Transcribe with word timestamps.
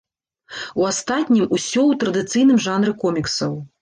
У 0.83 0.87
астатнім 0.91 1.45
усё 1.57 1.81
ў 1.89 2.01
традыцыйным 2.05 2.57
жанры 2.67 2.91
коміксаў. 3.05 3.53